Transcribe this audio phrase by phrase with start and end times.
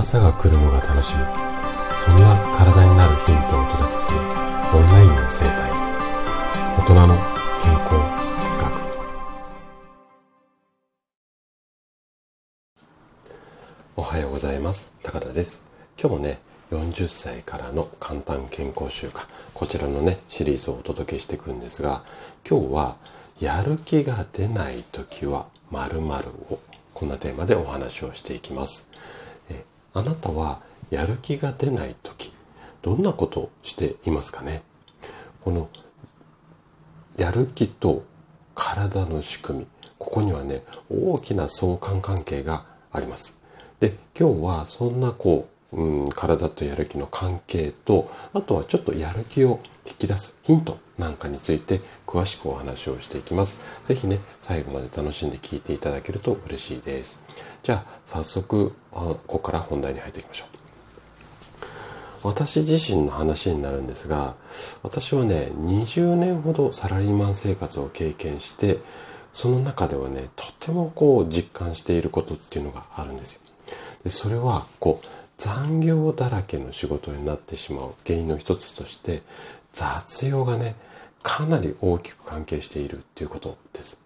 [0.00, 1.24] 朝が来るのが楽しみ。
[1.96, 4.24] そんな体になるヒントをお届けするオン
[4.86, 5.72] ラインの生態。
[6.78, 7.16] 大人の
[7.60, 7.94] 健康
[8.62, 8.80] 学。
[13.96, 14.92] おはようございます。
[15.02, 15.64] 高田です。
[16.00, 16.38] 今日もね
[16.70, 19.26] 40歳からの簡単健康習慣。
[19.52, 22.04] こちらのねシリーズをお届けしていくんですが
[22.48, 22.96] 今日は
[23.40, 26.60] やる気が出ない時は〇〇を。
[26.94, 28.88] こんなテーマでお話をしていきます。
[29.94, 30.60] あなたは
[30.90, 32.32] やる気が出ない時、
[32.82, 34.62] どんなことをしていますかね？
[35.40, 35.68] この
[37.16, 38.04] やる気と
[38.54, 39.66] 体の仕組み、
[39.98, 43.40] ここにはね、大きな相関関係があります。
[43.80, 53.58] で、今日はそんなこう、うん、体とやる気の関係と、あとはちょっとやる気を引き出すヒントなんかについて詳しくお話をしていきます。
[53.84, 57.20] ぜひね、最後まで楽しんで聞いていただけると嬉しいです。
[57.62, 60.58] じゃあ、早速、ここから本題に入っていきましょう。
[62.24, 64.34] 私自身の話になるんですが、
[64.82, 68.78] 私はね、20年ほどサラリーマン生活を経験して、
[69.32, 73.40] その中ではね、とてもこう実感していることっていうのがあるんですよ。
[74.02, 75.06] でそれは、こう、
[75.38, 79.22] 残業だらけの仕事になってしまう原因の一つとして
[79.72, 80.74] 雑用がね
[81.22, 84.00] かなり大きく関係しているっていうことです。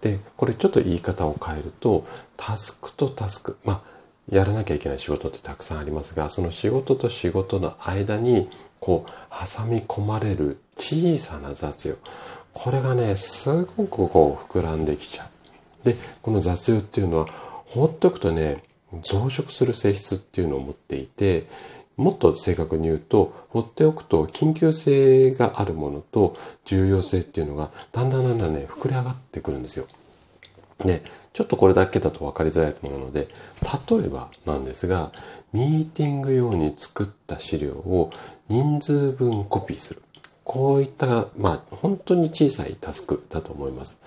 [0.00, 2.06] でこれちょっと言い方を変えると
[2.36, 3.80] タスクとタスクまあ
[4.30, 8.48] やらなきゃいけない仕事ってたくさんありますがその仕事と仕事の間に
[8.78, 11.96] こう挟み込まれる小さな雑用
[12.52, 15.28] これがねすごくこう膨らんできちゃう。
[15.84, 17.26] でこの雑用っていうのは
[17.66, 18.62] 放っておくとね
[19.02, 21.46] 増殖する性質っていうのを持っていて、
[21.98, 29.86] もっと正確に言うと、放っておくと緊急性があるものと重要性っていうのがだんだんだんだんね、膨れ上がってくるんですよ。
[30.84, 33.28] で、ちょっとこれだけだと分かりづらいと思うので、
[33.90, 35.10] 例えばなんですが、
[35.52, 38.10] ミーティング用に作った資料を
[38.48, 40.02] 人数分コピーする。
[40.44, 44.00] こういった、まあ、本当に小さいタスクだと思います。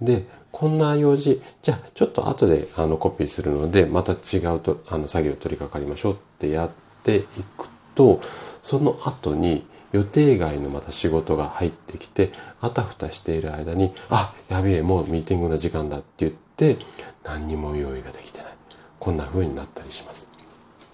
[0.00, 7.22] で、こんな用事、じゃあちょっと後であのコピーするので、また違うとあの作業取り掛かりましょうってやっってい
[7.56, 8.20] くと、
[8.62, 12.30] その後に予定外のまた仕事が入ってきて、
[12.60, 16.76] あたふたしている間に、あ、やべえ、もうミーティングの時間だって言って、
[17.24, 18.52] 何にも用意ができてない。
[18.98, 20.28] こんな風になったりします。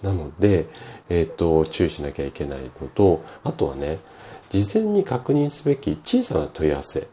[0.01, 0.67] なので、
[1.09, 3.99] えっ、ー、と、注意しなきゃいけないのと、あとはね、
[4.49, 7.07] 事前に確認すべき小さな問い合わせ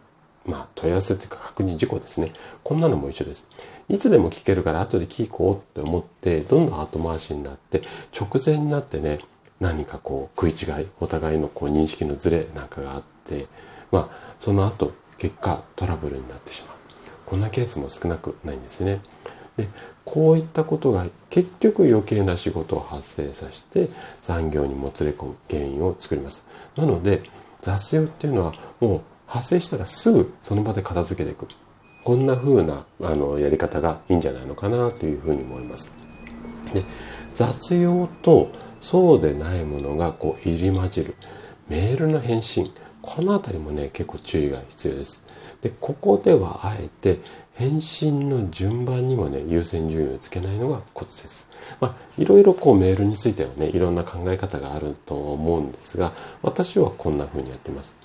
[0.47, 2.33] まあ、問い合わせというか確認事項ですね。
[2.63, 3.47] こんなのも一緒です。
[3.89, 7.83] いつでも聞けるから後で聞こうって思って、どんどん後回しになって、
[8.19, 9.21] 直前になってね、
[9.61, 13.47] 何かこう食い違い、お互いのこう認識のズレなんかがあって、
[13.91, 16.77] まあ、その後、結果トラブルになってしまう。
[17.25, 19.01] こんなケースも少なくないんですね。
[19.57, 19.69] で、
[20.05, 23.89] こういったことが結局余計な仕事を発生させて
[24.21, 26.45] 残業にもつれ込む原因を作ります。
[26.77, 27.23] なので、
[27.61, 31.49] 雑用っていうのはもう発生したらすぐその場で片付けていく。
[32.05, 35.97] こんな風なあのやり方がいいんじゃないのかなというふうに思います。
[36.75, 36.83] で
[37.33, 41.15] 雑用とそうでないものがこう入り混じる
[41.69, 42.71] メールの返信
[43.01, 45.25] この辺りもね結構注意が必要です。
[45.63, 47.21] でここではあえて
[47.55, 51.49] 返信の順番にもね優先順位をつけないのがコツです。
[51.81, 56.13] まあいろいろこうメールについてはねいろんな考え方があると思うんですが
[56.43, 57.97] 私はこんな風にやってます。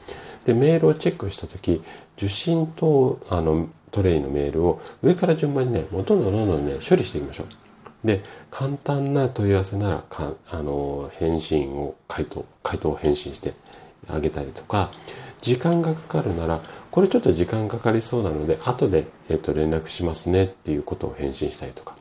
[0.45, 1.81] で、メールをチェックしたとき、
[2.17, 8.07] 受信と、あの、トレイのメールを上から順番にね、もうどんどんどんどんね、処理していきましょう。
[8.07, 13.53] で、簡単な問い合わせなら、かあの、返信を、回答、回答を返信して
[14.07, 14.91] あげたりとか、
[15.41, 16.61] 時間がかかるなら、
[16.91, 21.95] これちょっと時間かかりそうなので、後で、えっ、と、連絡しますねっていうことを返信したりとか。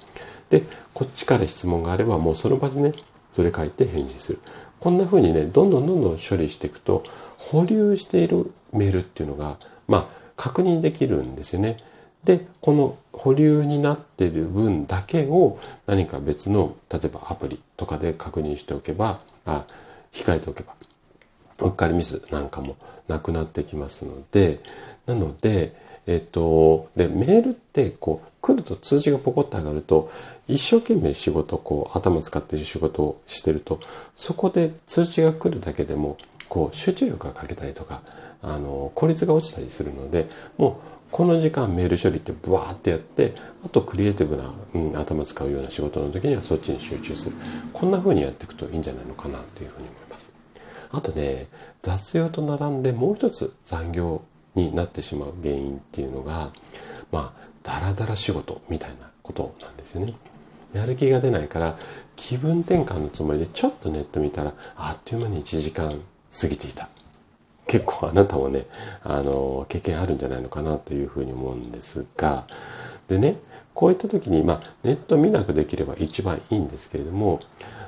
[0.50, 0.62] で、
[0.94, 2.92] こっちから質問があれば、もうその場でね、
[3.32, 4.38] それ書いて返信する。
[4.80, 7.02] こんな風にね、どんどんどんどん処理していくと、
[7.38, 9.56] 保留しているメールっていうのが、
[9.86, 10.06] まあ、
[10.36, 11.76] 確認できるんですよね。
[12.24, 19.64] で、この保留になっている分だけを何か別の、例えばアプリとかで確認しておけば、あ、
[20.12, 20.74] 控えておけば、
[21.60, 22.76] うっかりミスなんかも
[23.08, 24.60] なくなってきますので、
[25.06, 25.74] なので、
[26.06, 30.10] えっと、で、メールってこう、来ると通知がポコッと上がると、
[30.46, 33.78] 一生懸命仕事、こう、頭使ってる仕事をしてると、
[34.14, 36.16] そこで通知が来るだけでも、
[36.48, 38.02] こう、集中力が欠けたりとか、
[38.42, 43.32] あの、効率が落ちたりするので、もう、この時間メール処理ってブワーってやって、
[43.64, 47.36] あとクリエイティブな、うん、頭使うような仕事の時にはそっちに集中する。
[47.72, 50.32] こんな風にやっていくといいんじゃないのかなというふうに思います。
[50.92, 51.46] あとね、
[51.82, 54.22] 雑用と並んでもう一つ残業
[54.54, 56.50] になってしまう原因っていうのが、
[57.10, 60.14] まあ、ダラダラ仕事みたいなことなんですよね。
[60.74, 61.78] やる気が出ないから
[62.16, 65.90] 気分転換のつもりでちょっとネット見たらあっという間に1時間
[66.32, 66.88] 過ぎていた。
[67.66, 68.66] 結構あなたもね、
[69.04, 72.46] あの、経験あるんじゃないのかなというふうに思うんですが、
[73.08, 73.36] でね、
[73.74, 77.40] こういった時に、まあ、ネット見なくできれば一番いいんですけれども、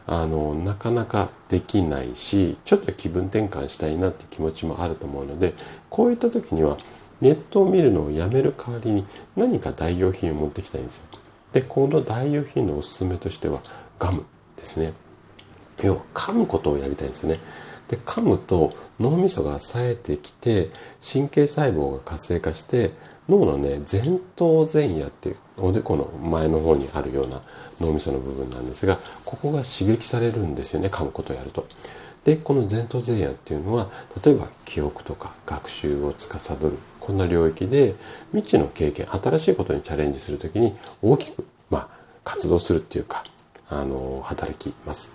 [0.07, 5.55] あの、なかなかできないし、ちょっと気分転換したいなって気持ちもあると思うので、
[5.89, 6.77] こういった時には、
[7.21, 9.05] ネットを見るのをやめる代わりに
[9.37, 11.05] 何か代用品を持ってきたいんですよ。
[11.53, 13.61] で、この代用品のおすすめとしては、
[13.99, 14.25] ガム
[14.57, 14.93] ですね。
[15.83, 17.37] 要は噛むことをやりたいんですね。
[17.91, 20.69] で噛むと脳みそが冴えてきて
[21.03, 22.93] 神経細胞が活性化して
[23.29, 27.41] 脳のね前頭前野っていうおでこの前の方にあるような
[27.81, 31.67] 脳みその部分なんですがここが刺激されるんですよね噛むことをやると。
[32.23, 33.89] でこの前頭前野っていうのは
[34.23, 37.95] 例えば記憶とか学習を司るこんな領域で
[38.33, 41.89] 未知の経験新しいことにチャレンジする時に大きく、まあ、
[42.23, 43.25] 活動するっていうか
[43.71, 45.13] あの働きます。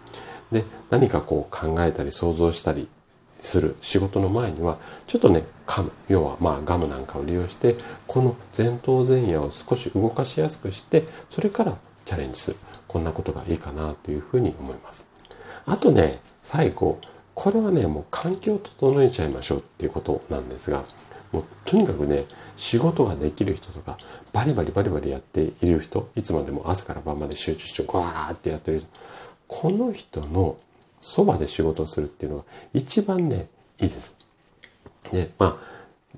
[0.56, 2.88] で何かこう考えたり想像したり
[3.42, 7.75] する仕事の前にはちょっとね噛む要はまあガムなんかを利用して
[8.07, 12.57] この前頭前野を少し動かしやすくしてそれからチャレンジする。
[12.88, 15.06] こんなことがいいかなというふうに思います。
[15.66, 17.00] あとね最後
[17.34, 20.84] これはねもう環境を整えちゃいましょうっていうことなんですが
[21.34, 22.24] もうとにかくね
[22.56, 23.98] 仕事ができる人とか
[24.31, 28.88] バリバリバリバリやっている人いつまでも朝から晩まで集中してガーってやってる人
[29.48, 30.58] この人の
[31.00, 32.44] そばで仕事をするっていうのが
[32.74, 33.48] 一番ね、
[33.80, 34.18] いいです。
[35.12, 35.76] で、まあ、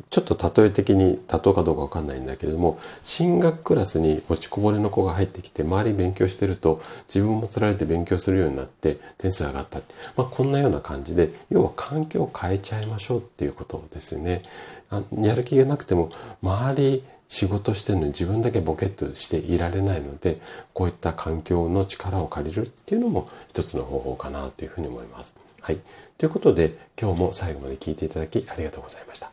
[0.10, 9.94] ちょっと例え的に妥当かどうかわかんないんだけれども、進学クラスに落ちこぼれの子が入ってきて、周り勉強してると、自分もつられて勉強するようになって、点数上がったって。
[10.16, 14.42] まあ、こんなような感じで、要は環境を変えちゃいましょうっていうことですよね。
[14.90, 16.10] あやる気がなくても、
[16.42, 20.40] 周り仕事してるのに自分だけボケっとしていられないので、
[20.74, 25.36] こういった環境の力を借りるっていうのも一つの方法かなというふうに思います。
[25.62, 25.78] はい。
[26.18, 29.32] ということで、今日も最後まで聞いていただきありがとうございました。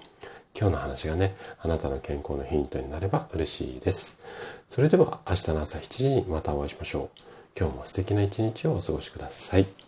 [0.58, 4.19] 今日の話がね、あなたの健康のヒントになれば嬉しいです。
[4.69, 7.20] それでは明日の朝7時にまたお会いしましょう。
[7.58, 9.83] 今日も素敵な一日をお過ごしください。